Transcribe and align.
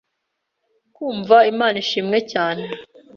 kumva, 0.95 1.37
Imana 1.51 1.75
ishimwe 1.83 2.17
cyane. 2.31 2.63